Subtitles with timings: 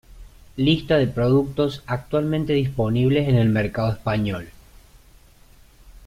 [0.57, 4.49] Lista de productos actualmente disponibles en el mercado español.